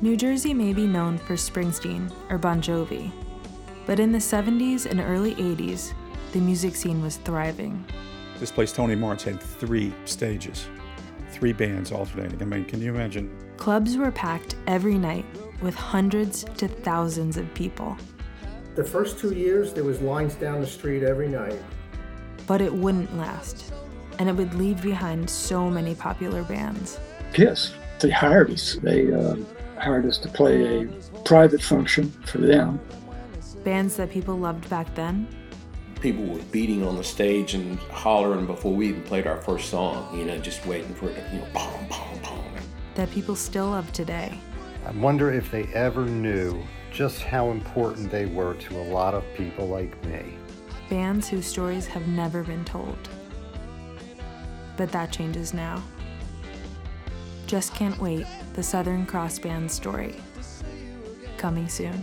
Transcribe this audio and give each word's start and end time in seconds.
New 0.00 0.16
Jersey 0.16 0.54
may 0.54 0.72
be 0.72 0.86
known 0.86 1.18
for 1.18 1.34
Springsteen 1.34 2.12
or 2.30 2.38
Bon 2.38 2.62
Jovi, 2.62 3.10
but 3.84 3.98
in 3.98 4.12
the 4.12 4.18
70s 4.18 4.86
and 4.86 5.00
early 5.00 5.34
80s, 5.34 5.92
the 6.30 6.38
music 6.38 6.76
scene 6.76 7.02
was 7.02 7.16
thriving. 7.16 7.84
This 8.38 8.52
place, 8.52 8.70
Tony 8.70 8.94
Martin's, 8.94 9.24
had 9.24 9.40
three 9.40 9.92
stages, 10.04 10.68
three 11.30 11.52
bands 11.52 11.90
alternating. 11.90 12.40
I 12.40 12.44
mean, 12.44 12.64
can 12.64 12.80
you 12.80 12.94
imagine? 12.94 13.36
Clubs 13.56 13.96
were 13.96 14.12
packed 14.12 14.54
every 14.68 14.96
night 14.96 15.24
with 15.60 15.74
hundreds 15.74 16.44
to 16.44 16.68
thousands 16.68 17.36
of 17.36 17.52
people. 17.54 17.96
The 18.76 18.84
first 18.84 19.18
two 19.18 19.34
years, 19.34 19.72
there 19.72 19.82
was 19.82 20.00
lines 20.00 20.36
down 20.36 20.60
the 20.60 20.66
street 20.68 21.02
every 21.02 21.26
night. 21.26 21.60
But 22.46 22.60
it 22.60 22.72
wouldn't 22.72 23.16
last, 23.16 23.72
and 24.20 24.28
it 24.28 24.36
would 24.36 24.54
leave 24.54 24.80
behind 24.80 25.28
so 25.28 25.68
many 25.68 25.96
popular 25.96 26.44
bands. 26.44 27.00
Kiss, 27.32 27.74
they 27.98 28.10
hired 28.10 28.52
us. 28.52 28.76
They 28.80 29.12
uh, 29.12 29.34
hired 29.80 30.06
us 30.06 30.18
to 30.18 30.28
play 30.28 30.84
a 30.84 30.86
private 31.24 31.62
function 31.62 32.10
for 32.26 32.38
them. 32.38 32.80
Bands 33.64 33.96
that 33.96 34.10
people 34.10 34.38
loved 34.38 34.68
back 34.70 34.94
then 34.94 35.26
people 36.00 36.24
were 36.24 36.42
beating 36.52 36.86
on 36.86 36.96
the 36.96 37.04
stage 37.04 37.54
and 37.54 37.78
hollering 37.90 38.46
before 38.46 38.72
we 38.72 38.88
even 38.88 39.02
played 39.02 39.26
our 39.26 39.40
first 39.42 39.68
song, 39.68 40.16
you 40.16 40.24
know, 40.24 40.38
just 40.38 40.64
waiting 40.66 40.94
for 40.94 41.08
it 41.08 41.14
to, 41.14 41.34
you 41.34 41.40
know, 41.40 41.48
boom, 41.52 41.88
boom, 41.88 42.22
boom. 42.22 42.44
That 42.94 43.10
people 43.10 43.36
still 43.36 43.70
love 43.70 43.92
today. 43.92 44.38
I 44.86 44.90
wonder 44.92 45.32
if 45.32 45.50
they 45.50 45.64
ever 45.74 46.06
knew 46.06 46.62
just 46.92 47.22
how 47.22 47.50
important 47.50 48.10
they 48.10 48.26
were 48.26 48.54
to 48.54 48.76
a 48.78 48.82
lot 48.82 49.14
of 49.14 49.24
people 49.34 49.68
like 49.68 50.02
me. 50.04 50.34
Bands 50.88 51.28
whose 51.28 51.46
stories 51.46 51.86
have 51.86 52.06
never 52.08 52.42
been 52.42 52.64
told. 52.64 52.96
But 54.76 54.90
that 54.92 55.12
changes 55.12 55.52
now. 55.52 55.82
Just 57.48 57.74
can't 57.74 57.98
wait, 57.98 58.26
the 58.52 58.62
Southern 58.62 59.06
Cross 59.06 59.38
Band 59.38 59.70
story. 59.70 60.14
Coming 61.38 61.66
soon. 61.66 62.02